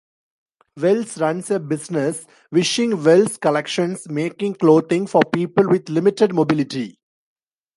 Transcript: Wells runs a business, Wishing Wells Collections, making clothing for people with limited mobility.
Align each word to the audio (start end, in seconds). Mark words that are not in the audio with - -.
Wells 0.77 1.19
runs 1.21 1.51
a 1.51 1.59
business, 1.59 2.25
Wishing 2.51 3.03
Wells 3.03 3.37
Collections, 3.37 4.09
making 4.09 4.55
clothing 4.55 5.05
for 5.05 5.21
people 5.31 5.69
with 5.69 5.89
limited 5.89 6.33
mobility. 6.33 6.97